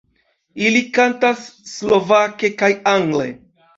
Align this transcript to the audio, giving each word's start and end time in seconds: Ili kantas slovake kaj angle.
Ili 0.69 0.79
kantas 0.95 1.43
slovake 1.73 2.51
kaj 2.63 2.71
angle. 2.97 3.29